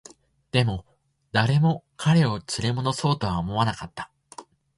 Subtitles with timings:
[0.51, 0.83] でも、
[1.31, 4.11] 誰も彼を連れ戻そうとは思わなかった